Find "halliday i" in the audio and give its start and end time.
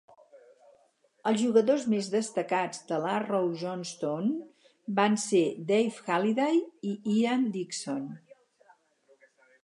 6.15-6.95